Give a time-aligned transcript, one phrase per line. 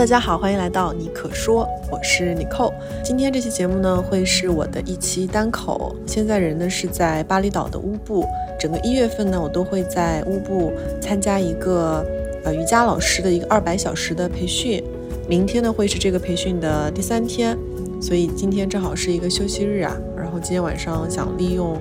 [0.00, 2.72] 大家好，欢迎来到你可说，我是尼寇。
[3.04, 5.94] 今天这期节目呢，会是我的一期单口。
[6.06, 8.24] 现在人呢是在巴厘岛的乌布，
[8.58, 12.02] 整个一月份呢，我都会在乌布参加一个
[12.44, 14.82] 呃瑜伽老师的一个二百小时的培训。
[15.28, 17.54] 明天呢会是这个培训的第三天，
[18.00, 19.94] 所以今天正好是一个休息日啊。
[20.16, 21.78] 然后今天晚上想利用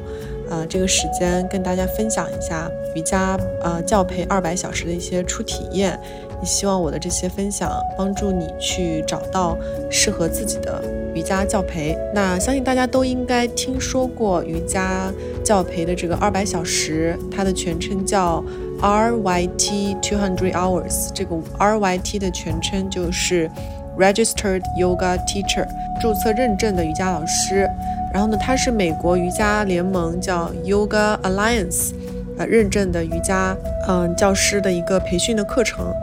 [0.49, 5.97] 呃这个时间跟大家分享一下瑜伽呃教培二百小时的一些初体验。
[6.41, 9.57] 也希望我的这些分享帮助你去找到
[9.89, 10.81] 适合自己的
[11.13, 11.97] 瑜伽教培。
[12.13, 15.11] 那相信大家都应该听说过瑜伽
[15.43, 18.43] 教培的这个二百小时，它的全称叫
[18.81, 21.09] RYT Two Hundred Hours。
[21.13, 23.49] 这个 RYT 的全称就是
[23.97, 25.67] Registered Yoga Teacher，
[26.01, 27.69] 注册认证的瑜伽老师。
[28.13, 31.91] 然后呢，它是美国瑜伽联盟叫 Yoga Alliance
[32.37, 33.55] 呃认证的瑜伽
[33.87, 35.93] 嗯教师的一个培训的课程。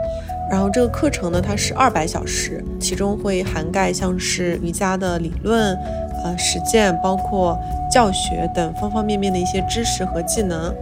[0.50, 5.74] 然后这个课程呢，它是二百小时，其中会涵盖像是瑜伽的理论、
[6.22, 7.58] 呃实践，包括
[7.90, 10.72] 教学等方方面面的一些知识和技能。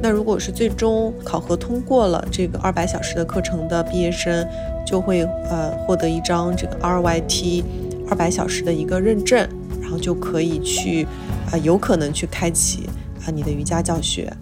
[0.00, 4.46] 那如果是最终考核通过了这个二百小时的课程的毕业生，
[4.86, 7.64] 就会呃获得一张这个 RYT
[8.08, 9.48] 二百小时的一个认证，
[9.82, 11.04] 然后就可以去
[11.50, 12.88] 啊有可能去开启
[13.26, 14.32] 啊你的瑜伽教学。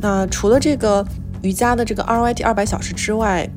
[0.00, 1.06] 那除了这个
[1.42, 3.48] 瑜伽的这个 RYT 二百小时之外，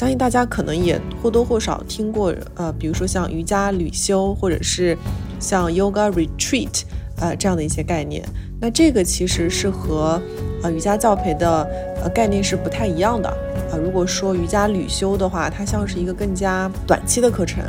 [0.00, 4.96] 相信大家可能也或多或少听过，呃，比如说像瑜伽旅修，或者是
[5.38, 6.84] 像 Yoga Retreat，
[7.20, 8.26] 呃，这样的一些概念。
[8.58, 10.18] 那这个其实是和
[10.62, 11.68] 呃瑜伽教培的
[12.02, 13.28] 呃概念是不太一样的。
[13.28, 17.62] 啊，如果说瑜伽旅修的话，它像是一个更加短期的课程，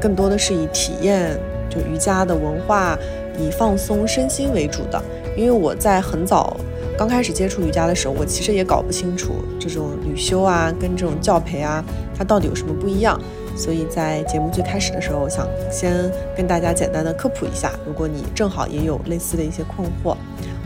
[0.00, 1.38] 更多的是以体验
[1.70, 2.98] 就瑜伽的文化，
[3.38, 5.00] 以放松身心为主的。
[5.36, 6.56] 因为我在很早。
[6.96, 11.84] 刚开始接触瑜伽的时候，我其实也搞不清楚这种旅修啊，跟这种教培啊，
[12.16, 13.20] 它到底有什么不一样。
[13.54, 17.72] 所以在节目最开始的时候，我想先跟大家简单的科普一下。
[17.86, 20.16] 如果你正好也有类似的一些困惑，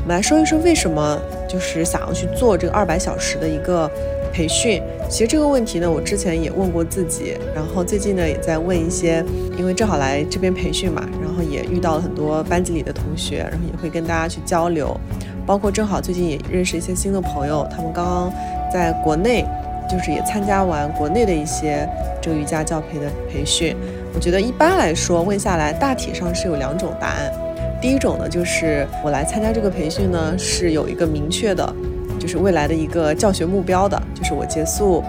[0.02, 1.18] 我们来说一说为什么
[1.48, 3.91] 就是想要去做这个二百小时的一个
[4.32, 4.82] 培训。
[5.08, 9.24] 其实这个问题呢，我之前也问过自己，然后最近呢也在问一些，
[9.56, 14.98] 因为正好来这边培训嘛，然后也遇到了很多班级里的同学，然后也会跟大家去交流。
[15.47, 18.33] 包括正好最近也认识一些新的朋友，他们刚刚
[18.73, 19.45] 在国内，
[19.89, 21.89] 就是也参加完国内的一些
[22.21, 23.77] 这个瑜伽教培的培训。
[24.15, 27.33] 我觉得一般来说问下来，大体上是有两种答案。
[27.81, 31.75] 第一种呢，就是我来参加这个培训呢，是有一个明确的，
[32.19, 35.03] 就是未来的一个教学目标的，就是我结束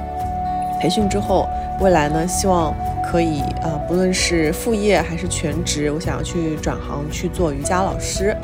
[0.80, 1.48] 培训之后，
[1.82, 8.36] 未来呢希望可以呃，不论是副业还是全职，我想要去转行去做瑜伽老师。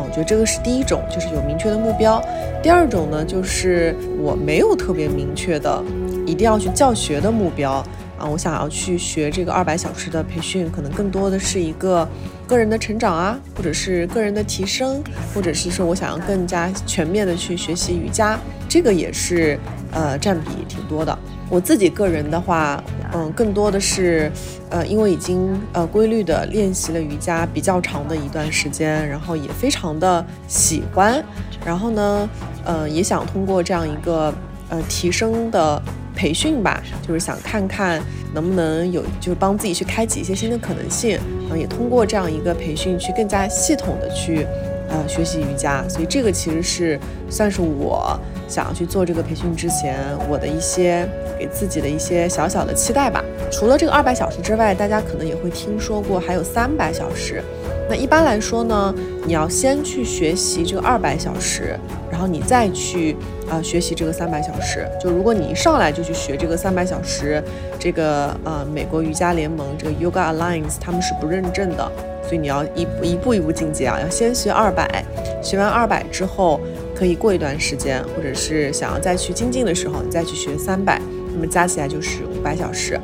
[0.00, 2.22] 我觉得这个是第一种，就是有明确的目标。
[2.62, 5.82] 第二种呢，就是我没有特别明确的，
[6.26, 7.72] 一定要去教学的目标
[8.18, 8.26] 啊。
[8.30, 12.06] 我想要去学这个二百小时的培训，可能更多的是一个
[12.46, 15.02] 个人的成长啊，或者是个人的提升，
[15.34, 18.38] 或者是说我想要更加全面的去学习瑜伽，
[18.68, 19.58] 这个也是
[19.98, 21.18] 呃占比挺多的。
[21.50, 22.82] 我自己个人的话，
[23.12, 24.30] 嗯，更多的是，
[24.70, 31.24] 呃，因为已经呃规律的练习了瑜伽比较长的一段时间，然后也非常的喜欢，
[31.64, 32.28] 然后呢，
[32.64, 34.32] 呃，也想通过这样一个
[34.68, 35.82] 呃提升的
[36.14, 37.98] 培训吧，就是想看看
[38.34, 44.46] 能不能有，就是帮自己去开启一些新的可能性，然后也通过这样一个培训去更加系统的去。
[44.88, 46.98] 呃，学习瑜伽，所以这个其实是
[47.28, 48.18] 算是我
[48.48, 49.98] 想要去做这个培训之前，
[50.28, 51.06] 我的一些
[51.38, 53.22] 给自己的一些小小的期待吧。
[53.50, 57.42] 除了这个二百小时之外，大家可能也会听说过还有三百小时。
[57.90, 58.94] 那一般来说呢，
[59.26, 61.78] 你要先去学习这个二百小时，
[62.10, 63.14] 然后你再去
[63.50, 64.86] 啊学习这个三百小时。
[65.00, 67.42] 就如果你一上来就去学这个三百小时，
[67.78, 71.92] 这个呃美国瑜伽联盟这个 Yoga Alliance 他们是不认证的。
[72.28, 75.02] 所以你要一步一步一步进阶啊，要先学二百，
[75.42, 76.60] 学完二百之后，
[76.94, 81.00] 可以过一段时间，或者是想要再去精进的时候，你再去学三百，
[81.32, 83.00] 那么加起来就是五百小时。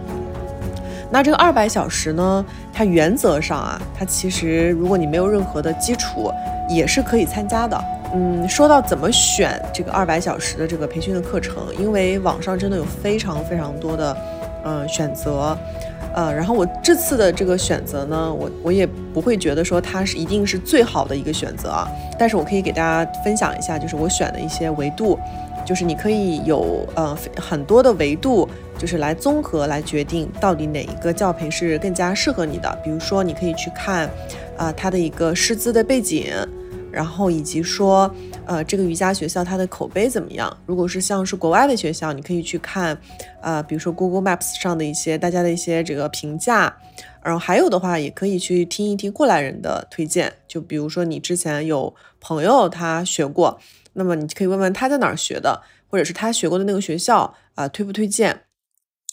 [1.11, 6.31] 那这个二百小时呢，它原则上啊，它其实如果你没有任何的基础，
[6.69, 7.83] 也是可以参加的。
[8.13, 14.17] 嗯，说到怎么选这个二百小时的这个培训的课程，因为网上真的有非常非常多的，
[14.65, 15.57] 嗯，选择，
[16.15, 25.19] 呃，然后我这次的这个选择呢，我我也不会觉得说它是一定是最好的一个选择啊，但是我可以给大家分享一下，就是我选的一些维度，
[25.67, 34.09] 就是你可以有呃很多的维度，就是来综合来决定到底哪一个教培是更加适合你的，比如说你可以去看，
[34.57, 36.33] 啊，它的一个师资的背景。
[36.93, 38.09] 然后以及说，
[38.47, 40.55] 呃，这个瑜伽学校它的口碑怎么样？
[40.67, 42.97] 如果是像是国外的学校，你可以去看，
[43.41, 46.77] 呃，比如说 Google Maps 上的一些大家的一些这个评价。
[47.23, 50.33] 然后还有的话，也可以去听一听过来人的推荐。
[50.47, 53.59] 就比如说你之前有朋友他学过，
[53.95, 58.44] 那么你可以问问他在哪儿学的，或者是他学过的那个学校啊，推不推荐？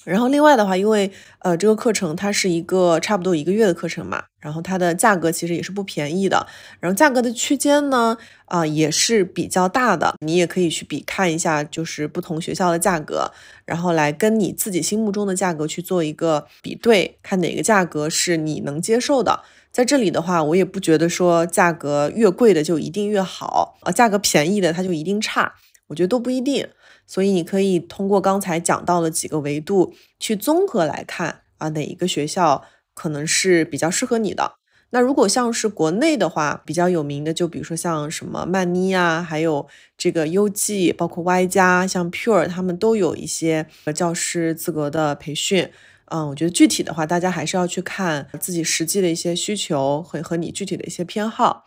[0.03, 6.47] 然后另外的话，因为呃这个课程它是一个差不多一个月的课程嘛，然后它的价格其实也是不便宜的，
[6.79, 13.31] 然后价格的区间呢啊也是比较大的，你也可以去比看一下，就是不同学校的价格，
[13.65, 19.41] 然后来跟你自己心目中的价格去做一个比对，看哪个价格是你能接受的。
[19.71, 25.53] 在这里的话，我也不觉得说价格越贵的就一定越好，啊价格便宜的它就一定差，
[25.87, 26.67] 我觉得都不一定。
[27.11, 32.63] 所以你可以通过刚才讲到的几个维度去综合来看啊，哪一个学校
[32.93, 34.53] 可能是比较适合你的。
[34.91, 39.67] 那如果像是国内的话，比较有名的就比如说像什么曼妮啊，还有
[39.97, 45.69] 这个 UG，包括 Y 加，像 Pure，他们都有一些教师资格的培训。
[46.05, 51.65] 嗯，我觉得具体的话，大家还是要去看自己实际的一些需求和和你具体的一些偏好。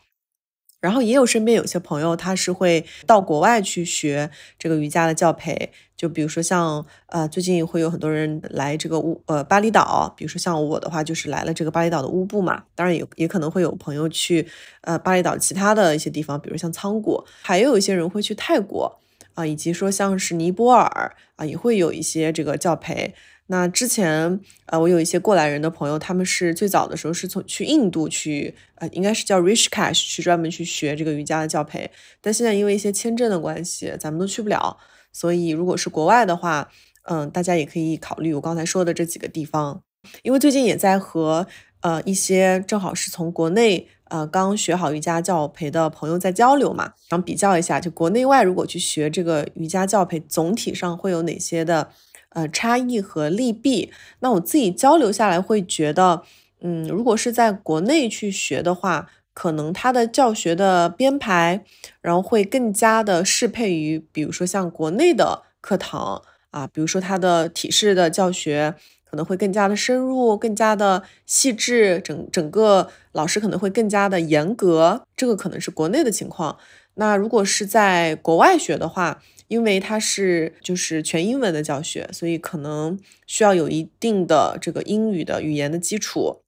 [0.85, 12.65] 然后也有身边有些朋友，他是会到国外去学这个瑜伽的教培，就比如说像呃，最近会有很多人来这个乌呃巴厘岛，比如说像我的话，就是来了这个巴厘岛的乌布嘛。
[12.75, 14.47] 当然也也可能会有朋友去
[14.83, 19.01] 呃巴厘岛其他的一些地方，比如像仓谷，还有一些人会去泰国
[19.33, 23.15] 啊，以及说像是尼泊尔啊，也会有一些这个教培。
[23.49, 31.91] 那之前，呃，我有一些过来人的朋友，他们是最早的时候是从去印度去，呃，应该是叫 Rich Cash 去专门去学这个瑜伽的教培，
[32.23, 34.79] 但现在因为一些签证的关系，咱们都去不了。
[35.13, 36.71] 所以如果是国外的话，
[37.03, 39.83] 嗯，大家也可以考虑我刚才说的这几个地方。
[40.23, 41.47] 因为最近也在和
[41.81, 51.91] 呃一些正好是从国内呃刚学好瑜伽教培的朋友在交流嘛，想比较一下，就国内外如果去学这个瑜伽教培，总体上会有哪些的。
[52.35, 53.91] 呃，差异和利弊，
[54.21, 56.23] 那我自己交流下来会觉得，
[56.61, 61.65] 嗯，如果是在国内去学的话，可能它的教学的编排，
[62.01, 76.59] 然后会更加的适配于，比如说像国内的课堂啊，比如说它的体式的教学可能会更加的深入，更加的细致，整整个老师可能会更加的严格，这个可能是国内的情况。
[76.97, 86.41] 那如果是在国外学的话，因为它是就是全英文的教学，所以可能需要有一定的这个英语的语言的基础，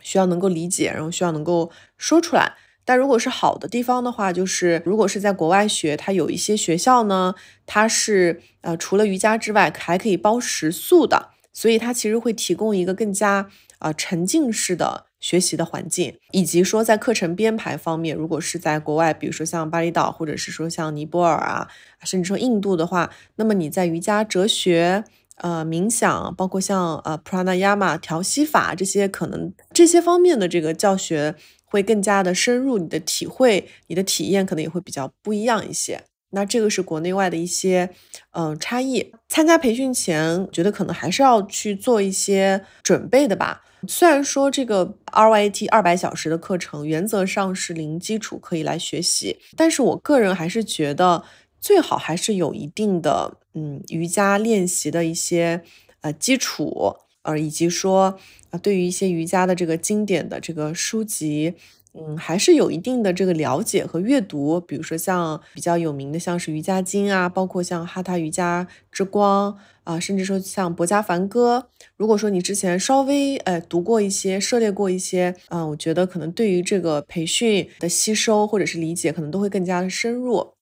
[0.00, 2.54] 需要能够理解，然后需要能够说出来。
[2.84, 7.34] 但如果是好的地方的话，就是如果是在国外学，它有一些学校呢，
[7.66, 13.50] 它是呃除了瑜伽之外还可以包食宿的，所以它其实会提供一个更加
[13.80, 15.05] 呃沉浸式的。
[15.18, 21.68] 学习的环境，以及说在课程编排方面，如果是在国外，比如说像巴厘岛，或者是说像尼泊尔啊，
[22.04, 25.04] 甚至说印度的话，那么你在瑜伽哲学、
[25.38, 36.04] 呃冥想，包括像呃 pranayama 调息法这些，可能这些方面的这个教学会更加的深入，你的体会、你的体验可能也会比较不一样一些。
[36.30, 37.90] 那这个是国内外的一些
[38.32, 39.12] 嗯差异。
[39.28, 43.62] 参加培训前，觉得可能还是要去做一些准备的吧。
[43.88, 51.22] 虽然说这个 RYT 二百小时的课程原则上是零基础可以来学习，但是我个人还是觉得
[51.60, 55.62] 最好还是有一定的嗯瑜伽练习的一些
[56.00, 58.18] 呃基础，呃以及说
[58.50, 61.54] 啊对于一些瑜伽的这个经典的这个书籍。
[61.98, 71.70] 嗯，还是有一定的这个了解和阅读，比如说像比较有名的，像是瑜伽经啊，包括像哈他瑜伽之光啊，甚至说像博家梵歌。
[71.96, 80.52] 如果说你之前稍微呃读过一些，涉猎过一些，嗯，我觉得可能对于这个培训的吸收或者是理解，可能都会更加的深入。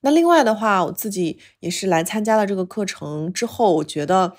[0.00, 4.34] 那另外的话，我自己也是来参加了这个课程之后，我觉得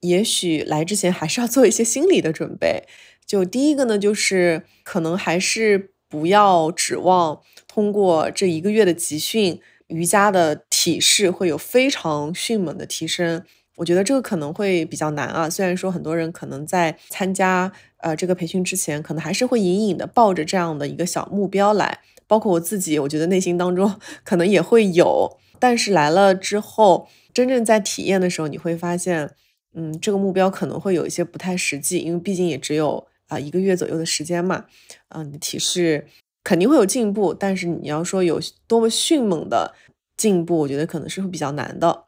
[0.00, 2.84] 也许来之前还是要做一些心理的准备。
[3.30, 13.44] 就第一个呢，就是可能还是不要指望通过这一个月的集训，瑜伽的体式会有非常迅猛的提升。
[13.76, 15.48] 我觉得这个可能会比较难啊。
[15.48, 22.00] 虽然说很多人可能在参加呃这个培训之前，可能还是会隐隐的抱着这样的一个小目标来。
[22.26, 23.94] 包括我自己，我觉得内心当中
[24.24, 25.38] 可能也会有。
[25.60, 29.30] 但是来了之后，真正在体验的时候，你会发现，
[29.72, 34.66] 嗯，这个目标可能会有一些不太实际，因为毕竟也只有啊一个月左右的时间嘛。
[35.08, 36.06] 嗯，你的体式
[36.44, 39.74] 肯定会有进步，但是你要说有多么迅猛的
[40.18, 42.04] 进步，我觉得可能是会比较难的。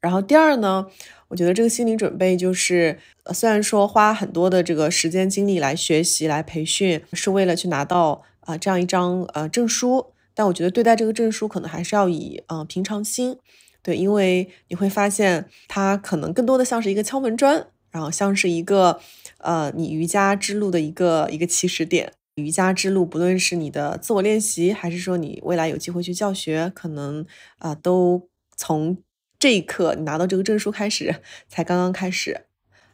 [0.00, 0.86] 然后第二呢？
[1.28, 3.00] 我觉得这个心理准备就是，
[3.32, 13.36] 虽然说花很多的这个时间精力来学习、来培训，是为了去拿到啊这样一张呃证书，但我觉得对待这个证书可能还是要以呃平常心，
[13.82, 19.00] 对，因为你会发现它可能更多的像是一个敲门砖，然后像是一个
[19.44, 22.12] 呃你瑜伽之路的一个一个起始点。
[22.34, 27.24] 瑜伽之路，不论是你的自我练习，还是说你未来有机会去教学，可能
[27.58, 28.98] 啊都从。
[29.36, 31.16] 这一刻，你拿到这个证书开始，
[31.48, 32.46] 才刚刚开始。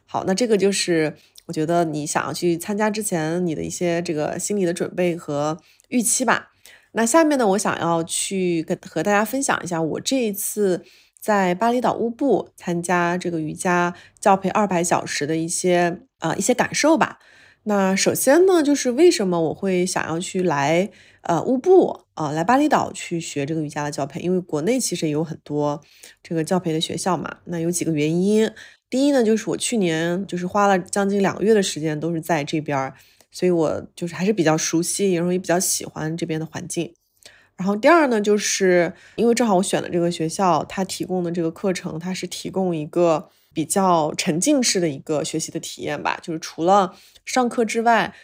[0.05, 1.15] 好，那这个就是
[1.45, 6.51] 我觉得你想要去参加之前，你的一些这个心理的准备和预期吧。
[6.91, 10.83] 那下面呢，我想要去跟和大家分享一下我这一次
[11.21, 17.19] 在巴厘岛乌布参加这个瑜伽教培二百小时的一些啊一些感受吧。
[17.63, 20.89] 那首先呢，就是为什么我会想要去来
[21.21, 24.19] 呃乌布啊，来巴厘岛去学这个瑜伽的教培？
[24.19, 25.79] 因为国内其实也有很多
[26.23, 27.37] 这个教培的学校嘛。
[27.45, 28.49] 那有几个原因，
[28.89, 32.91] 第一呢，就是我去年就是花了将近两个月的时间都是在这边，
[33.29, 36.91] 所以我就是还是比较熟悉，也容易比较喜欢这边的环境。
[37.61, 43.29] 然后第二呢，就是因为正好我选的这个学校，它提供的这个课程，它是提供一个。
[43.53, 48.15] 比较沉浸式的一个学习的体验吧，就是除了上课之外，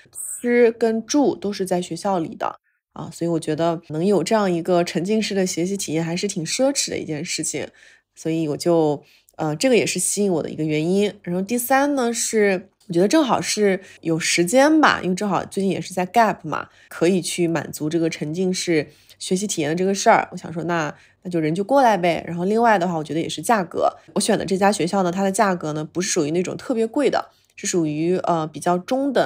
[0.42, 2.62] 吃跟住都是在学校里的
[2.94, 7.68] 啊，所以我觉得能有这样一个沉浸式的学习体验还是挺奢侈的一件事情，
[8.16, 9.04] 所以我就
[9.36, 11.14] 呃这个也是吸引我的一个原因。
[11.24, 18.88] 然后第三呢是我觉得正好是有时间吧，因为正好最近也是在 gap 嘛，可以去满足这个沉浸式
[19.20, 20.28] 学习体验的这个事儿。
[20.32, 20.94] 我想说那。
[21.24, 22.24] 那就人就过来呗。
[22.26, 23.92] 然后另外的话，我觉得也是价格。
[24.14, 29.22] 我选的这家学校呢，它的价格呢不是属于那种特别贵的，是属于呃比较中等。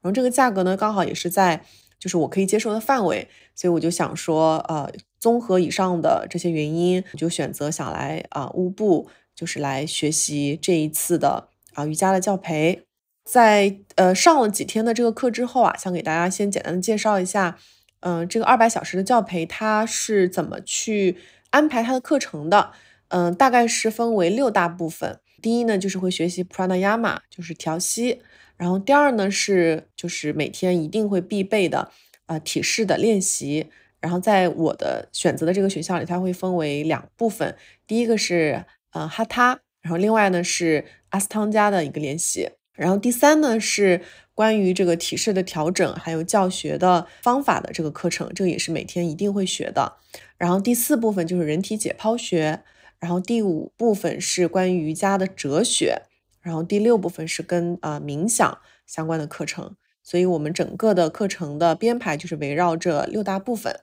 [0.00, 1.62] 然后这个价格呢，刚好也是在
[1.98, 3.28] 就是我可以接受的范围。
[3.54, 12.84] 所以我就想说，呃，综合以上的这些原因，我就选择想来啊乌布，就是来学习这一次的啊瑜伽的教培。
[13.24, 17.58] 在呃上了几天的这个课之后啊，想给大家先简单的介绍一下，
[18.02, 21.18] 嗯，这个二百小时的教培它是怎么去。
[21.52, 22.72] 安排它的课程的，
[23.08, 25.20] 嗯，大概是分为六大部分。
[25.42, 28.22] 第一呢，就是会学习 Pranayama，就是调息。
[28.56, 31.90] 然后第二呢，是就是每天一定会必备的，
[32.24, 33.68] 呃，体式的练习。
[34.00, 37.54] 然后在我的选择的这个学校里，它会分为两部分。
[37.86, 42.48] 第一个是呃哈他，然后另外呢是阿斯汤加的一个练习。
[42.82, 44.02] 然后第三呢是
[44.34, 49.98] 关于这个体式的调整，还有教学的方法的这个课程，这个也是每天一定会学的。
[50.36, 52.64] 然后第四部分就是人体解剖学，
[52.98, 56.02] 然后第五部分是关于瑜伽的哲学，
[56.40, 59.76] 然后第六部分是跟啊冥想相关的课程。
[60.02, 63.80] 所以，我们整个的课程的编排就是围绕这六大部分。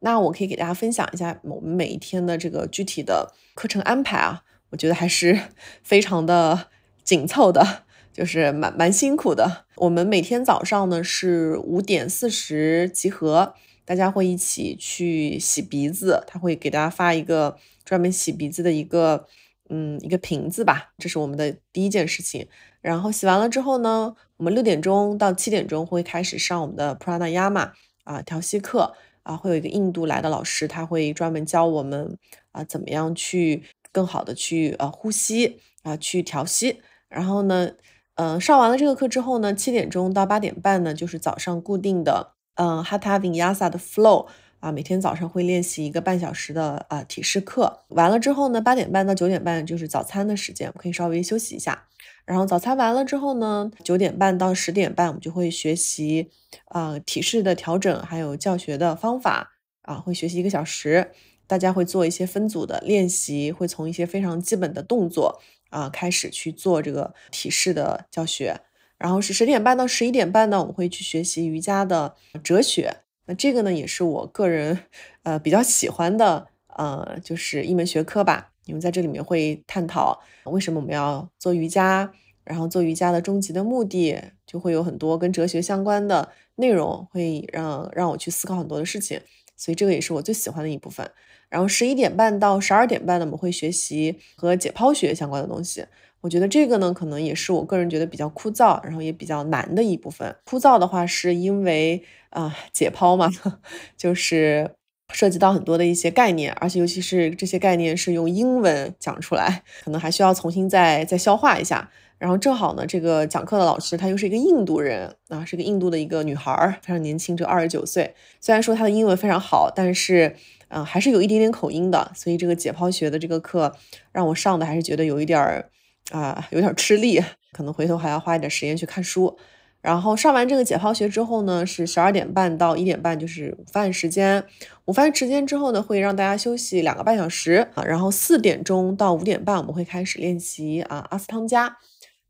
[0.00, 5.38] 那我可以给大家分享一下我们每一天的这个具体的课程安排啊，我觉得还是
[5.84, 6.66] 非常的
[7.04, 9.64] 紧凑的，就是蛮蛮辛苦的。
[9.76, 13.54] 我们每天早上呢是五点四十集合。
[13.84, 19.26] 大家会一起去洗鼻子，他会给大家发一个专门洗鼻子的一个，
[19.70, 22.46] 嗯，一个瓶子吧，这是我们的第一件事情。
[22.80, 27.72] 然后洗完了之后呢，我们六点钟到七点钟会开始上我们的 Pranayama
[28.04, 32.16] 啊调息课啊，会有一个印度来的老师，他会专门教我们
[32.52, 36.80] 啊怎么样去更好的去呃呼吸啊去调息。
[37.08, 37.72] 然后呢，
[38.16, 42.32] 嗯，上完了这个课之后呢，七点钟到八点半呢就是早上固定的。
[42.54, 44.26] 嗯 h a t a Vinyasa 的 Flow
[44.60, 47.84] 啊，每天早上会练习一个半小时的啊体式课。
[47.88, 51.84] 完了之后呢，八点半到九点半就是早餐的时间，我可以稍微休息一下。
[52.26, 56.30] 然后早餐完了之后呢，九点半到十点半，我们就会学习
[56.66, 61.12] 啊体式的调整，还有教学的方法啊，会学习一个小时。
[61.48, 65.40] 大家会做一些分组的练习，会从一些非常基本的动作
[65.72, 68.60] 啊开始去做这个体式的教学。
[68.98, 72.14] 然后是十点半到十一点半呢，我们会去学习瑜伽的
[72.44, 72.98] 哲学。
[73.26, 74.78] 那这个呢，也是我个人
[75.24, 78.50] 呃比较喜欢的呃，就是一门学科吧。
[78.66, 82.12] 因为在这里面会探讨为什么我们要做瑜伽，
[82.44, 89.20] 然后做瑜伽的终极的目的，就会有很多跟哲学相关的内容，会让让我去思考很多的事情。
[89.62, 91.08] 所以这个也是我最喜欢的一部分。
[91.48, 95.86] 然后十一点半到十二点半呢，我们会学习和解剖学相关的东西。
[96.20, 100.34] 我觉得这个呢，可能也是我个人觉得比较枯燥，然后也比较难的一部分。
[100.44, 103.30] 枯燥的话，是因为啊，解剖嘛，
[103.96, 104.68] 就是
[105.12, 111.90] 涉及到很多的一些概念，而且尤其是这些概念是用英文讲出来，可能还需要重新再再消化一下。
[112.22, 118.14] 然后正好呢，这个讲课的老师她又是一个印度人啊，是个印度的一个女孩，非常年轻，只有二十九岁。
[118.40, 120.36] 虽然说她的英文非常好，但是
[120.68, 122.12] 嗯，还是有一点点口音的。
[122.14, 123.74] 所以这个解剖学的这个课
[124.12, 125.68] 让我上的还是觉得有一点儿
[126.12, 127.20] 啊，有点吃力，
[127.52, 129.36] 可能回头还要花一点时间去看书。
[129.80, 134.44] 然后上完这个解剖学之后呢，是十二点半到一点半，就是午饭时间。
[134.84, 137.82] 午饭时间之后呢，会让大家休息两个半小时啊。
[137.82, 141.78] 然后四点钟到五点半，我们会开始练习啊阿斯汤加。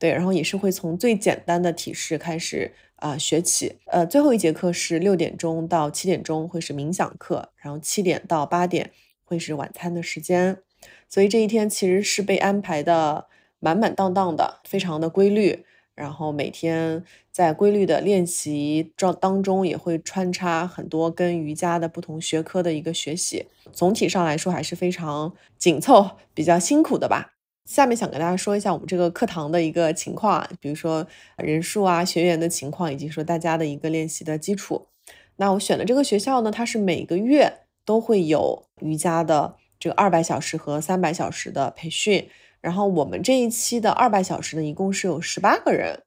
[0.02, 8.90] 对，然后也是会从最简单的体式开始啊学起，呃，最后一节课是六点钟到七点钟会是冥想课，然后七点到八点
[9.25, 10.59] 会是晚餐的时间，
[11.09, 13.28] 所以这一天其实是被安排的
[13.61, 27.32] 满满当当的，非常的规律，然后每天在规律的练习状当中也会穿插很多跟瑜伽的不同学科的一个学习，总体上来说还是非常紧凑，比较辛苦的吧。
[27.64, 34.88] 下面想跟大家说一下我们这个课堂的一个情况啊，比如说人数啊、学员的情况，以及说大家的一个练习的基础。
[35.37, 42.28] 那我选的这个学校呢，它是每个月都会有瑜伽的这个二百小时和三百小时的培训。
[42.61, 46.02] 然后我们这一期的二百小时呢，一共是有十八个人，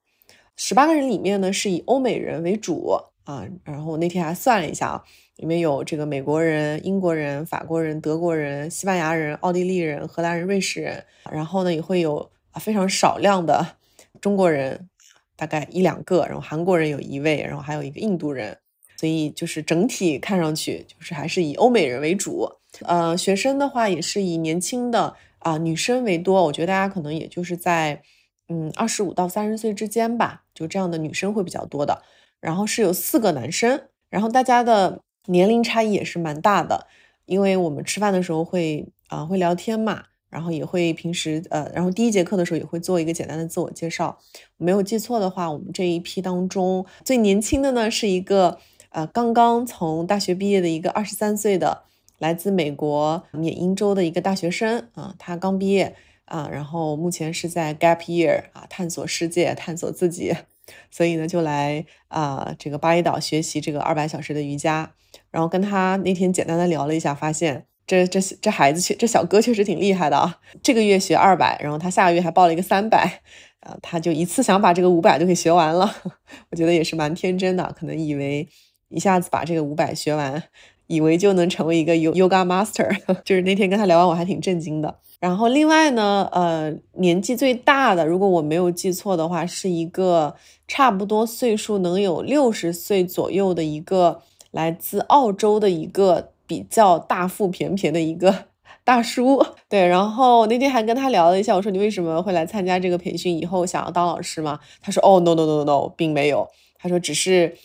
[0.55, 2.91] 十八个人里面呢是以欧美人为主
[3.23, 3.47] 啊。
[3.63, 5.03] 然后我那天还算了一下啊。
[5.37, 13.75] 里面有这个美国人、英国人、法国人、德国人、西班牙人、奥地利人、荷兰人、瑞士人，然后呢也会有啊非常少量的
[14.21, 14.87] 中国人，
[15.35, 18.57] 大概一两个，然后韩国人有一位，然后还有一个印度人，
[18.95, 22.49] 所以就是整体看上去就是还是以欧美人为主。
[22.83, 28.01] 呃，学生的话也是以年轻的啊女生为多，我觉得大家可能也就是在
[28.47, 32.03] 嗯二十五到三十岁之间吧，就这样的女生会比较多的。
[32.39, 35.01] 然后是有四个男生，然后大家的。
[35.27, 36.87] 年龄差异也是蛮大的，
[37.25, 44.17] 因为我们吃饭的时候会啊会聊天嘛，然后也会平时呃，然后第一节课的时候也会做一个简单的自我介绍。
[44.57, 51.83] 没有记错的话，我们这一批当中最年轻的呢是一个呃刚刚从大学毕业的一个二十三岁的
[52.19, 55.95] 来自美国缅因州的一个大学生啊，他刚毕业
[56.25, 60.33] 啊，然后目前是在 gap year 啊探索世界，探索自己。
[60.89, 64.93] 所以呢，就来啊这个巴厘岛学习这个二百小时的瑜伽，
[65.35, 73.21] 然后跟他那天简单的聊了一下，发现这这这孩子确这小哥确实挺厉害的啊，这个月学二百，然后他下个月还报了一个三百，
[73.59, 75.93] 啊，他就一次想把这个五百都给学完了，
[76.51, 78.47] 我觉得也是蛮天真的，可能以为
[78.87, 80.41] 一下子把这个五百学完，
[80.87, 84.99] 以为就能成为一个 yoga master， 就是那天跟他聊完，我还挺震惊的。
[85.19, 90.33] 然后另外呢，呃，年纪最大的，如果我没有记错的话，是一个
[90.65, 94.21] 差不多岁数能有六十岁左右的一个
[94.55, 98.45] 来自澳洲的一个比较大腹便便的一个
[98.83, 99.45] 大叔。
[99.69, 103.37] 对，然后那天还跟他聊了一下，我说你为什么会来参加这个培训？
[103.37, 104.59] 以后想要当老师吗？
[104.81, 106.47] 他说哦，no no no no，并没有。
[106.79, 107.57] 他说只是。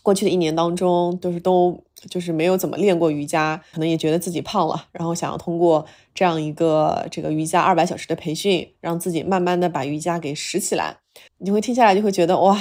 [0.00, 10.96] 过去的一年当中，都是都就是没有怎么练过瑜伽，可能也觉得自己胖了，然后想要通过这样一个这个瑜伽二百小时的培训，让自己慢慢的把瑜伽给拾起来。
[11.38, 12.58] 你会听下来就会觉得哇，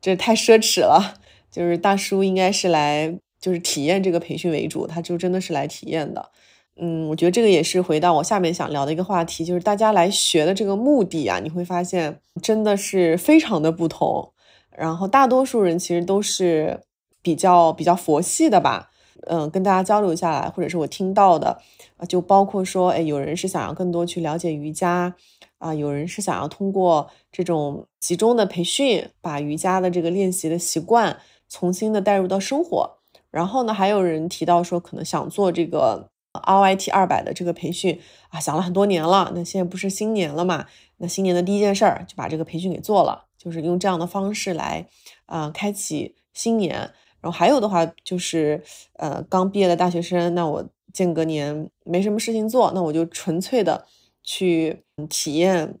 [0.00, 1.20] 这太奢侈了。
[1.50, 6.30] 就是大叔应该是来就是体验这个培训为主，他就真的是来体验的。
[6.76, 14.32] 嗯，我觉得这个也是回到我下面想聊的一个话题，就是大家来学的这个目的啊，你会发现真的是非常的不同。
[14.76, 16.80] 然后大多数人其实都是
[17.20, 18.88] 比较比较佛系的吧，
[19.26, 21.60] 嗯，跟大家交流下来，或者是我听到的
[21.98, 25.14] 啊，就包括说，哎，有人是想要更多去了解瑜伽，
[25.58, 31.18] 啊，有人是想要通过这种集中的培训，把瑜伽的这个练习的习惯
[31.50, 32.98] 重新的带入到生活。
[33.30, 40.64] 然后呢，还有人提到说，可能想做这个 RIT 二百的这个培训啊，想了很多年了，那现在不是新年了嘛？
[40.96, 43.26] 那新年的第一件事儿就把这个培训给做了。
[43.36, 44.86] 就是用这样的方式来，
[45.24, 46.92] 啊，开启新年。
[47.22, 48.62] 然后还有的话就是，
[48.98, 53.86] 呃，刚毕业的大学生，那我间隔年没什么事情做，那我就纯粹的
[54.22, 55.78] 去体验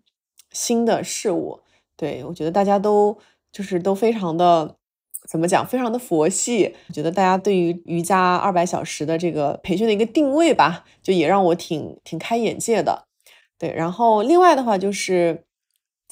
[0.50, 1.60] 新的事物。
[1.96, 3.18] 对我觉得大家都
[3.52, 4.76] 就是都非常的
[5.30, 6.74] 怎么讲，非常的佛系。
[6.88, 13.06] 我觉得大家对于瑜伽二百小时的这个培训的一个定位吧，就也让我挺挺开眼界的。
[13.56, 15.44] 对，然后另外的话就是。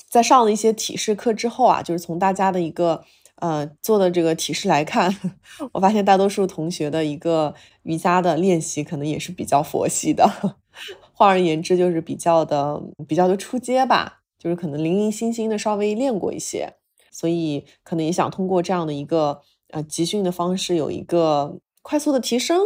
[0.09, 3.04] 在上了一些体式课之后啊，就是从大家的一个
[3.40, 5.14] 呃做的这个体式来看，
[5.74, 7.52] 我发现大多数同学的一个
[7.83, 10.24] 瑜伽的练习可能也是比较佛系的。
[11.12, 14.20] 换而言之，就是比较的比较的出街吧。
[14.38, 16.74] 就是可能零零星星的稍微练过一些，
[17.18, 22.61] 所以可能也想通过这样的一个呃集训的方式有一个快速的提升。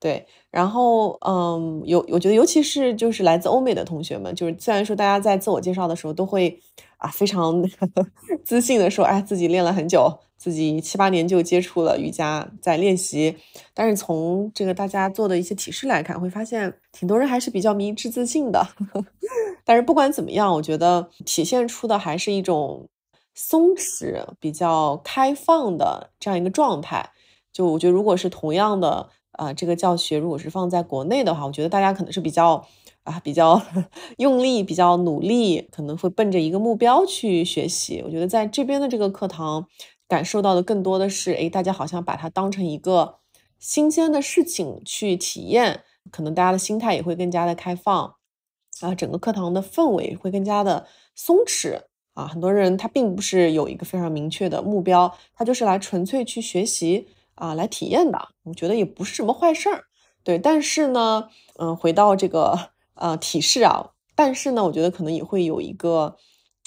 [0.00, 6.60] 对，然后嗯，有我觉得尤其是就是来自欧美的同学们，就是虽然说大家在自我介绍的时候都会
[6.98, 7.62] 啊非常
[8.44, 13.36] 自信的说，哎，自己练了很久，自己七八年就接触了瑜伽，在练习，
[13.72, 18.66] 但是从这个大家做的一些提示来看，会发现挺多人还是比较迷之自信的。
[19.64, 22.86] 但是不管怎么样，我觉得体现出的还是一种
[23.34, 27.10] 松弛、比较开放的这样一个状态。
[27.52, 29.10] 就我觉得，如果是同样的。
[29.36, 32.64] 啊，这个教学如果是放在国内的话，我觉得大家可能是比较
[33.02, 33.60] 啊比较
[34.18, 38.00] 用力、比较努力，可能会奔着一个目标去学习。
[38.04, 39.66] 我觉得在这边的这个课堂，
[40.06, 43.16] 感受到的更多的是，哎，大家好像把它当成一个
[43.58, 48.14] 新鲜的事情去体验，可能大家的心态也会更加的开放
[48.82, 51.80] 啊，整个课堂的氛围会更加的松弛
[52.14, 52.26] 啊。
[52.26, 57.06] 很多人他并不是有一个非常明确的目标，他就是来纯粹去学习。
[57.36, 59.86] 啊，来体验的，我觉得也不是什么坏事儿，
[60.22, 60.38] 对。
[60.38, 66.16] 但是呢，嗯，回到这个呃体式啊，但是呢，我觉得可能也会有一个，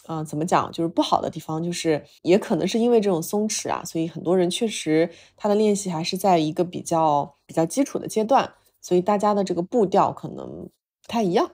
[0.10, 10.46] 呃，怎么讲，就是不好的地方，就是也可能是因为这种松弛啊，所以很多人确实他的练习还是在一个比较比较基础的阶段，所以大家的这个步调可能
[11.02, 11.50] 不太一样。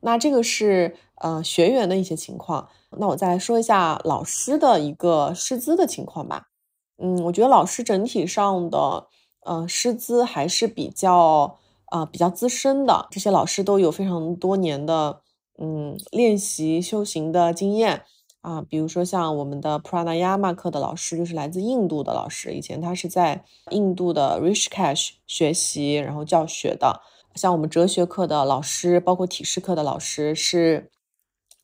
[0.00, 6.48] 那这个是呃学员的一些情况，那我再说一下老师的一个师资的情况吧。
[6.96, 9.06] 嗯，我觉得老师整体上的，
[9.44, 11.58] 呃，师资还是比较，
[11.92, 13.06] 呃，比较资深的。
[13.10, 15.20] 这些老师都有非常多年的，
[15.60, 18.02] 嗯，练习修行的经验
[18.40, 18.62] 啊。
[18.62, 27.00] 比如说像我们的 Pranayama 课的老师，就是来自印度的老师，以前他是在印度的 Rishikesh 学习，然后教学的。
[27.34, 30.90] 像我们哲学课的老师，包括体式课的老师，是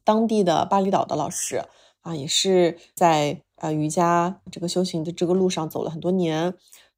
[0.04, 1.64] 当地的巴厘岛的老师
[2.02, 3.40] 啊，也是在。
[3.58, 6.52] 呃，瑜伽这个修行的这个路上走了很多年，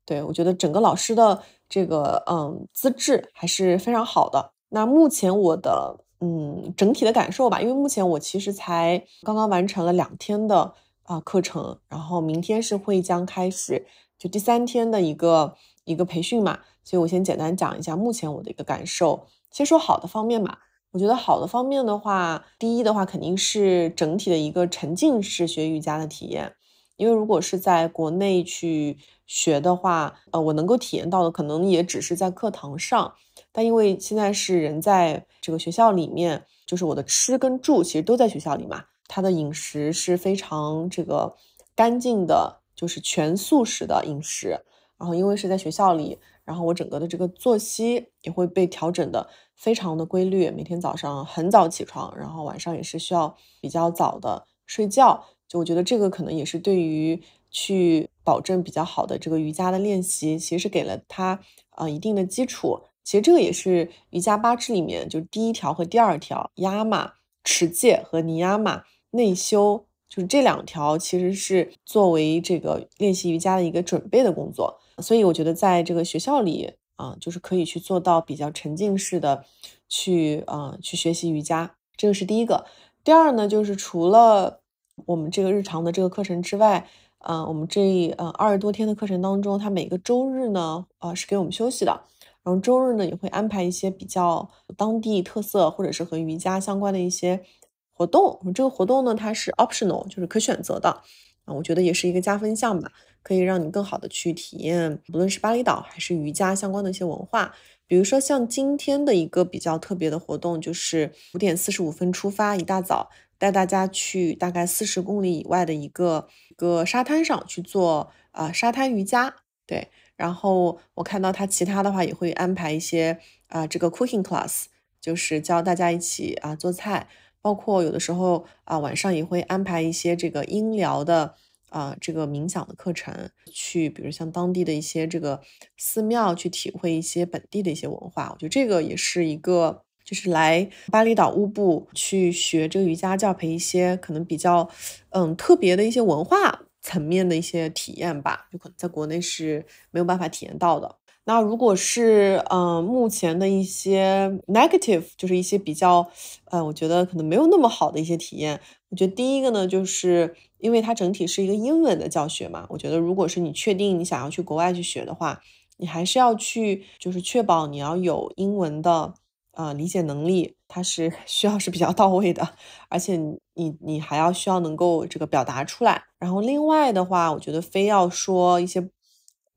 [0.04, 4.50] 对我觉得整个老师的这个嗯资质还是非常好的。
[4.70, 13.86] 那目前我的嗯整体的感受吧，因为目前我其实才刚刚完成了两天的啊课程，然后明天是会将开始
[14.18, 19.26] 就第三天的一个一个培训嘛，所以我先简单讲一下目前我的一个感受。
[19.52, 20.60] 先说好的方面吧。
[20.92, 26.54] 我觉得好的方面的话，第一的话肯定是整体的一个沉浸式学瑜伽的体验。
[26.96, 28.96] 因为如果是在国内去
[29.26, 33.14] 学的话，呃，我能够体验到的可能也只是在课堂上。
[33.52, 41.34] 但因为现在是人在这个学校里面，就是我的吃跟住其实都在学校里嘛，他的饮食是非常这个
[41.74, 44.58] 干净的，就是全素食的饮食。
[44.96, 46.18] 然后因为是在学校里。
[46.46, 55.24] 然后我整个的这个作息也会被调整的非常的规律，每天早上很早起床，然后晚上也是需要比较早的睡觉。
[55.48, 61.40] 就我觉得这个可能也是对于去保证比较好的这个瑜伽的练习，其实是给了他
[61.76, 62.80] 呃一定的基础。
[63.02, 67.12] 其实这个也是瑜伽八支里面就第一条和第二条，压马、
[67.44, 74.80] 持戒和尼亚马内修，就是这两条其实是作为这个练习瑜伽的一个准备的工作。
[74.98, 79.44] 所以我觉得在这个学校里啊，就是可以去做到比较沉浸式的
[79.88, 82.66] 去啊去学习瑜伽，这个是第一个。
[83.04, 84.60] 第二呢，就是除了
[85.04, 92.02] 我们这个日常的这个课程之外，啊，我们这呃二十多天的课程当中，它每个周日呢，呃是给我们休息的，
[92.42, 97.44] 然后周日呢也会安排一些比较当地特色或者是和瑜伽相关的一些
[97.92, 98.40] 活动。
[98.54, 101.02] 这个活动呢，它是 optional，就是可选择的。
[101.44, 102.90] 啊，我觉得也是一个加分项吧，
[103.26, 107.52] 可以让你更好的去体验，不论是巴厘岛还是瑜伽相关的一些文化。
[107.88, 119.34] 比如说像今天的一个比较特别的活动，就是五点四十五分出发，一大早带大家去大概四十公里以外的一个一个沙滩上去做啊沙滩瑜伽。
[119.66, 124.66] 对，然后我看到他其他的话也会安排一些啊这个 cooking class，
[125.00, 127.08] 就是教大家一起啊做菜。
[127.42, 131.34] 包括有的时候啊，晚上也会安排一些这个音疗的
[131.70, 135.40] 啊，这个冥想的课程，去比如像当地的一些这个
[135.76, 138.30] 寺庙去体会一些本地的一些文化。
[138.32, 144.68] 我觉得这个也是一个，就是来巴厘岛乌布去学这个瑜伽教培一些可能比较
[145.10, 150.96] 嗯特别的一些文化层面的一些体验吧，就可能在国内是没有办法体验到的。
[151.28, 156.08] 那如果是嗯，目前的一些 negative，就是一些比较，
[156.44, 158.60] 呃，我觉得可能没有那么好的一些体验。
[158.90, 165.40] 我觉得第一个呢，就是因为它整体是一个英文的教学嘛，我觉得如果是你确定你想要去国外去学的话，
[165.78, 169.12] 你还是要去，就是确保你要有英文的
[169.52, 172.50] 呃理解能力，它是需要是比较到位的，
[172.88, 173.16] 而且
[173.54, 176.04] 你你还要需要能够这个表达出来。
[176.20, 178.88] 然后另外的话，我觉得非要说一些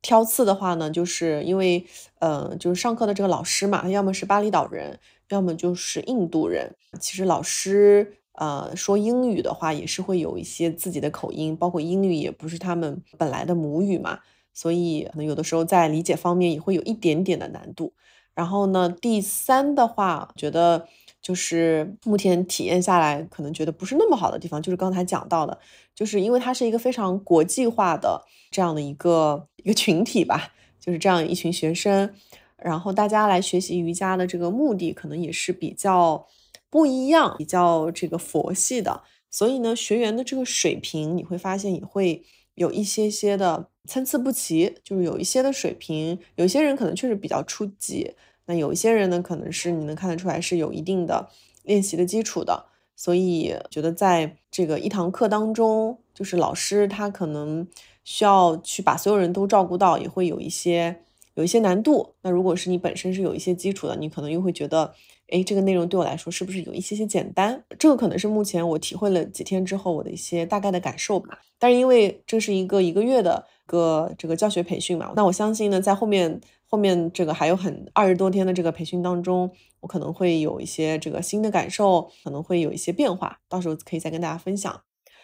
[0.02, 1.86] 挑刺的话呢，就是因为
[2.20, 6.76] 呃，就是上课的这个老师嘛，要么是巴厘岛人，要么就是印度人。
[7.00, 14.20] 其实老师呃说英语的话，也是会有一些自己的口音，包括英语也不是他们本来的母语嘛，
[14.54, 17.94] 所以可能有的时候在理解方面也会有一点点的难度。
[18.34, 20.88] 然后呢，第三的话，觉得
[21.22, 25.60] 就是目前体验下来，可能觉得不是那么好的地方，就是刚才讲到的，
[25.94, 32.14] 就是因为它是一个非常国际化的这样的一个一个群体吧，就是这样一群学生，
[32.58, 36.26] 然后大家来学习瑜伽的这个目的，可能也是比较
[36.70, 42.24] 不一样，比较这个佛系的，所以呢，学员的这个水平，你会发现也会
[42.56, 48.14] 有一些些的参差不齐，就是有一些的水平，有些人可能确实比较初级。
[48.50, 51.30] 那有一些人呢，可能是你能看得出来是有一定的
[51.62, 57.68] 练习的基础的，所以觉得在这个一堂课当中，就是老师他可能
[58.04, 61.04] 需要去把所有人都照顾到，也会有一些
[61.36, 62.16] 有一些难度。
[62.24, 64.96] 那如果是你本身是有一些基础的，你可能又会觉得，
[65.28, 67.64] 哎，这个内容对我来说是不是有一些些简单？
[67.78, 71.38] 这个可能是目前我体会了几天之后我的一些大概的感受吧。
[71.60, 76.42] 但是因为这是一个一个月的个这个教学培训嘛，那我相信呢，在后面。
[76.70, 84.82] 后面这个还有很二十多天的这个培训当中，我可能会有一些这个新的感受，可能会有一些变化，到时候可以再跟大家分享，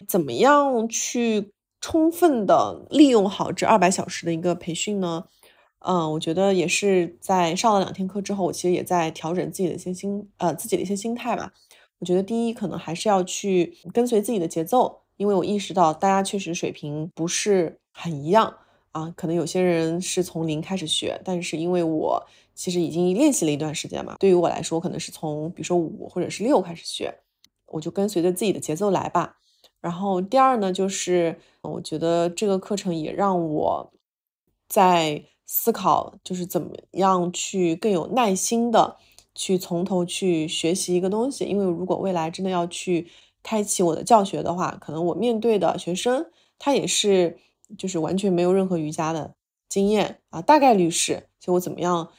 [0.07, 5.25] 怎么样去充分的利用好这二百小时的一个培训呢？
[5.87, 11.53] 嗯，我觉得也是在上了两天课之后，我其实也在调整自己的一些心，呃，自己的一些心态吧。
[11.99, 18.55] 我觉得第一，可能还是要去跟随自己的节奏，因为我意识到大家确实水平不是很一样。
[18.95, 27.13] 啊，可能有些人是从零开始学，但是因为我其实已经练习了一段时间嘛，对于我来说，可能是从比如说五或者是六开始学，
[27.65, 29.35] 我就跟随着自己的节奏来吧。
[29.81, 33.91] 然后第二呢，就是我觉得这个课程也让我
[34.69, 38.95] 在思考，就是怎么样去更有耐心的
[39.33, 41.43] 去从头去学习一个东西。
[41.43, 43.09] 因为如果未来真的要去
[43.43, 46.27] 开启我的教学的话，可能我面对的学生
[46.57, 47.37] 他也是。
[47.77, 49.35] 就是完全没有任何瑜伽的
[49.69, 52.09] 经验啊，大概率是，就我怎么样，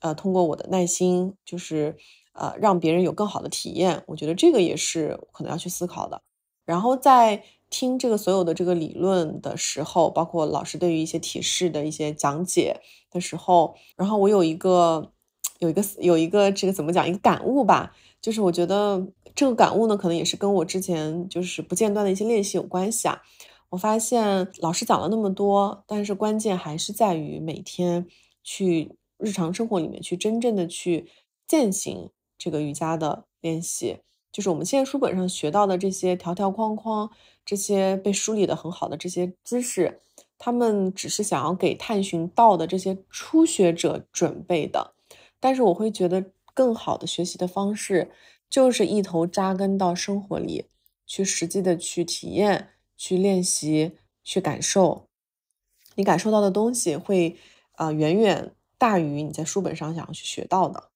[0.00, 1.96] 呃，通过我的耐心，就是
[2.32, 6.22] 呃，让别人有更好的体验，我觉得这个也是可能要去思考的。
[6.64, 15.12] 然后在听这个所有的这个理论的时候，包括老师对于一些体式的一些讲解的时候，然后我有一个
[15.60, 23.22] 有一个有一个这个怎么讲一个感悟吧，就是我觉得这个感悟呢，可能也是跟我之前就是不间断的一些练习有关系啊。
[23.70, 28.06] 我发现老师讲了那么多，但是关键还是在于每天
[28.42, 31.10] 去日常生活里面去真正的去
[31.48, 33.98] 践行这个瑜伽的练习。
[34.32, 37.10] 就是我们现在书本上学到的这些条条框框，
[37.44, 39.98] 这些被梳理的很好的这些知识，
[40.36, 44.92] 他们只是想要给探寻道的这些初学者准备的。
[45.40, 48.10] 但是我会觉得更好的学习的方式，
[48.48, 50.66] 就是一头扎根到生活里
[51.06, 52.75] 去，实际的去体验。
[52.96, 55.08] 去练习，去感受，
[55.94, 57.36] 你感受到的东西会
[57.72, 60.90] 啊远远大于你在书本上想要去学到的。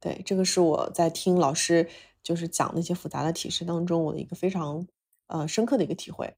[0.00, 1.88] 对，这个是我在听老师
[2.22, 4.86] 就是讲那些复杂的体式当中，我的一个非常
[5.26, 6.34] 呃深刻的一个体会。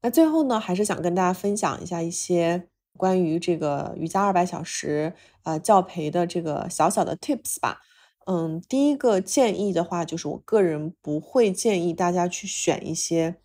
[0.00, 7.80] 那最后呢，还是想跟大家分享一下一些关于这个瑜伽二百小时呃教培的这个小小的 tips 吧。
[8.26, 13.41] 嗯，第一个建议的话，就是我个人不会建议大家去选一些。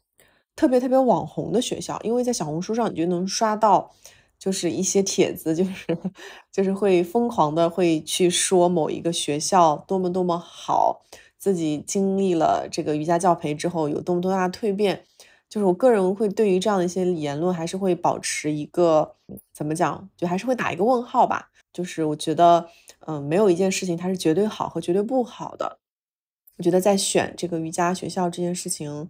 [0.57, 3.91] 特别特别网红的学校，因为在小红书上你就能刷到，
[4.39, 5.97] 就是一些帖子，就是
[6.51, 11.03] 就是会疯狂的会去说某一个学校多么多么好，
[11.37, 15.03] 自己经历了这个瑜伽教培之后有多么多大蜕变。
[15.47, 19.15] 就是我个人会对于这样的一些言论，还是会保持一个
[19.53, 21.51] 怎么讲，就还是会打一个问号吧。
[21.71, 22.67] 就是我觉得，
[23.05, 25.77] 嗯，没有一件事情它是绝对好和绝对不好的。
[26.57, 29.07] 我觉得在选这个瑜伽学校这件事情。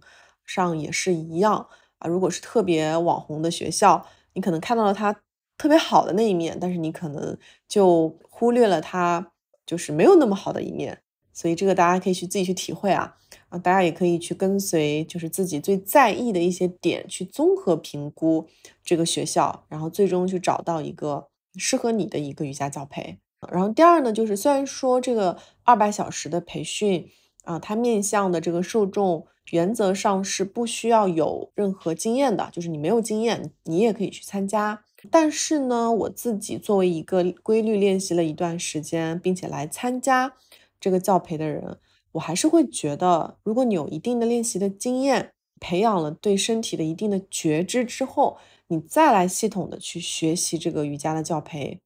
[0.48, 5.14] 上也是一样啊，如果是特别网红的学校，你可能看到了它
[5.58, 7.36] 特别好的那一面，但是你可能
[7.68, 9.32] 就忽略了它
[9.66, 13.16] 就是没有那么好的一面，所以这个大家可以去自己去体会啊
[13.50, 18.48] 啊，大家也可以去跟随就是自己最在意的一些点去综合评估
[18.82, 23.18] 这个学校，然后最终去找到一个适合你的一个瑜伽教培。
[23.52, 27.08] 然后第二呢，就是虽然说这个二百小时的培训
[27.48, 29.26] 啊，它面向的这个受众。
[29.50, 34.84] 原则上是不需要有任何经验的，就是你没有经验，你也可以去参加。
[35.10, 40.34] 但是呢，我自己作为一个规律练习了一段时间，并且来参加
[40.78, 41.78] 这个教培的人，
[42.12, 51.80] 我还是会觉得，如果你有一定的练习的经验，培养了对身体的一定的觉知之后，你再来系统的去学习这个瑜伽的教培，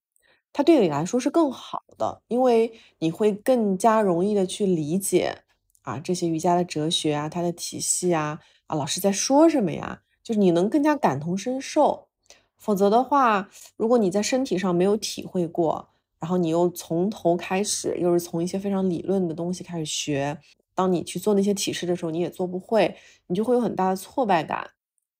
[0.52, 5.38] 它对你来说是更好的，因为你会更加容易的去理解
[5.82, 12.08] 啊这些瑜伽的哲学啊，它的体系啊，啊老师在说什么呀，就是你能更加感同身受。
[12.56, 15.88] 否则的话，如果你在身体上没有体会过，
[16.20, 20.38] 然后你又从头开始，又是从一些非常理论的东西开始学，
[20.72, 24.70] 当你去做那些体式的时候，你也做不会，你就会有很大的挫败感。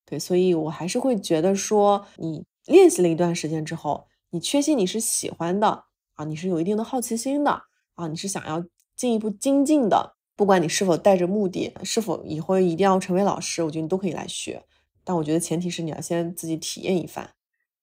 [0.05, 7.65] 对，所以我还是会觉得说，你练习了一段时间之后，你确信你是喜欢的啊，你是有一定的好奇心的
[7.97, 14.65] 啊，你是想要进一步精进的，不管你是否带着目的，是否以后一定要成为老师，我觉得你都可以来学。
[15.05, 17.31] 但我觉得前提是你要先自己体验一番。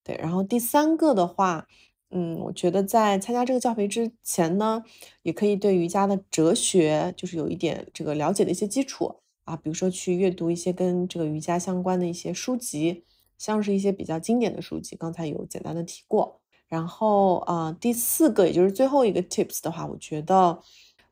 [0.04, 1.67] 对，然后第三个的话。
[2.12, 4.84] 嗯，我觉得在参加这个教培之前呢，
[5.22, 13.04] 也可以对瑜伽的哲学就是有一点这个了解的一些基础啊，比如说去阅读一些跟这个瑜伽相关的一些书籍，
[13.38, 16.41] 像是一些比较经典的书籍，刚才有简单的提过。
[16.67, 20.60] 然后啊，第四个也就是最后一个 tips 的话，我觉得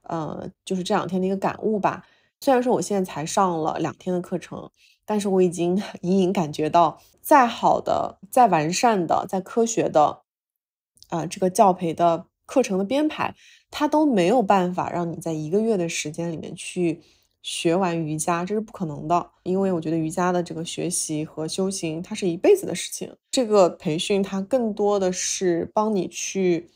[0.07, 2.03] 呃，就是这两天的一个感悟吧。
[2.41, 4.69] 虽然说我现在才上了两天的课程，
[5.05, 10.23] 但是我已经 隐隐感觉到，再好的、再完善的、再科学的。
[11.09, 13.33] 啊，这个教培的课程的编排，
[13.71, 17.01] 它都没有办法让你在一个月的时间里面去
[17.41, 19.31] 学完瑜伽，这是不可能的。
[19.43, 23.15] 因为我觉得瑜伽的这个学习和修行，它是一辈子的事情。
[23.31, 26.69] 这个培训它更多的是帮你去，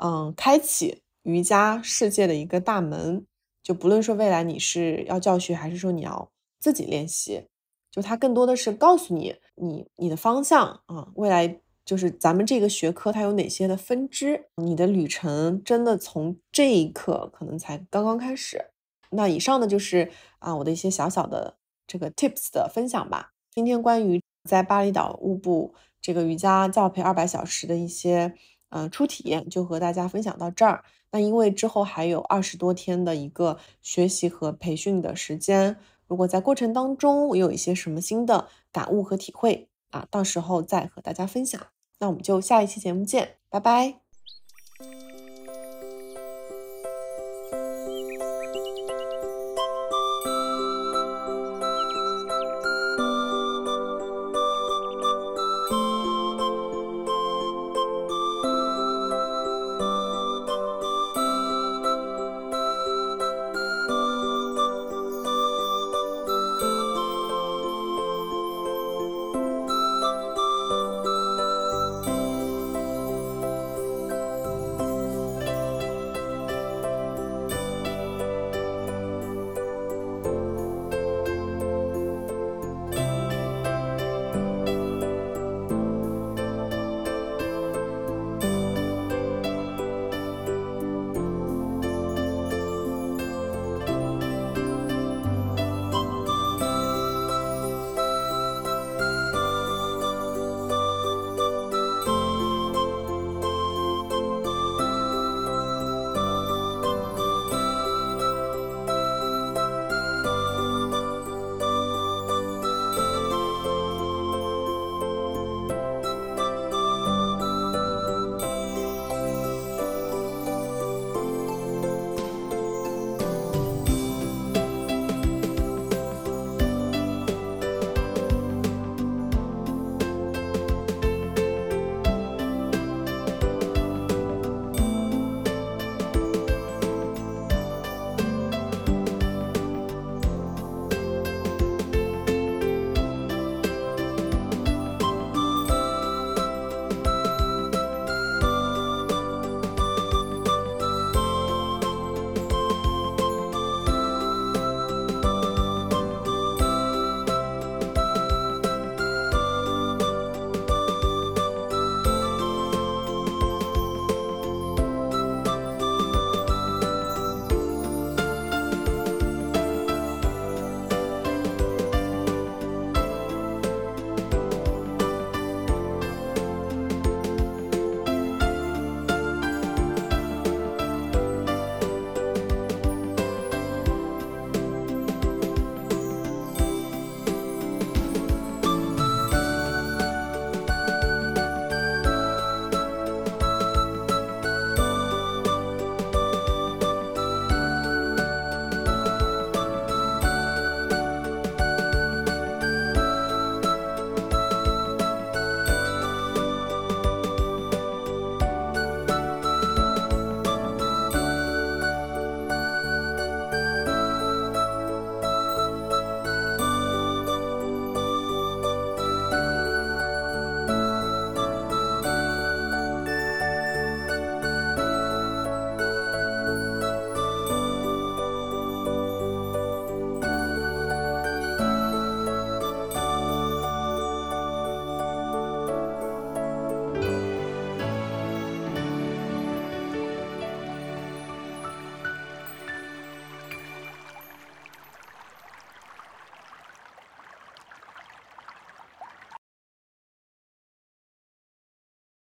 [0.00, 3.26] 嗯，开启瑜伽世界的一个大门。
[3.62, 7.46] 就不论说未来你是要教学，还是说你要自己练习，
[7.90, 11.60] 就它更多的是告诉你，你你的方向啊，未来。
[11.84, 14.44] 就是咱们这个学科它有哪些的分支？
[14.54, 18.66] 你的旅程真的从这一刻可能才刚刚开始。
[19.10, 20.08] 那以上呢就是
[20.38, 21.56] 啊我的一些小小的
[21.88, 23.32] 这个 tips 的分享吧。
[23.50, 28.32] 今天关于在巴厘岛乌布这个瑜伽教培二百小时的一些
[28.72, 30.82] 呃初体验，就和大家分享到这儿。
[31.12, 35.76] 那因为之后还有二十多天的一个学习和培训的时间，
[36.08, 39.68] 如果在过程当中我有一些什么新的感悟和体会。
[39.92, 41.60] 啊，到时候再和大家分享。
[41.98, 44.00] 那我们就下一期节目见，拜拜。